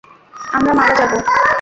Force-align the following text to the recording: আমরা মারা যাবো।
আমরা 0.53 0.71
মারা 0.73 0.93
যাবো। 0.99 1.17